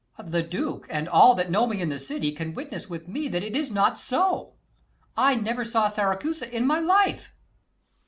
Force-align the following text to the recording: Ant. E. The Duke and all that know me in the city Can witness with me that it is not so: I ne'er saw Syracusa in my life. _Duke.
Ant. 0.17 0.29
E. 0.29 0.31
The 0.31 0.41
Duke 0.41 0.87
and 0.89 1.07
all 1.07 1.35
that 1.35 1.51
know 1.51 1.67
me 1.67 1.79
in 1.79 1.89
the 1.89 1.99
city 1.99 2.31
Can 2.31 2.55
witness 2.55 2.89
with 2.89 3.07
me 3.07 3.27
that 3.27 3.43
it 3.43 3.55
is 3.55 3.69
not 3.69 3.99
so: 3.99 4.55
I 5.15 5.35
ne'er 5.35 5.63
saw 5.63 5.89
Syracusa 5.89 6.49
in 6.51 6.65
my 6.65 6.79
life. 6.79 7.25
_Duke. 7.25 7.27